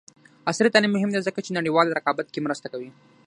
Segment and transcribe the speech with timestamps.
[0.51, 2.89] عصري تعلیم مهم دی ځکه چې نړیوال رقابت کې مرسته کوي.